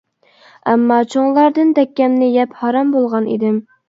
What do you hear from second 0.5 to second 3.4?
ئەمما چوڭلاردىن دەككەمنى يەپ ھارام بولغان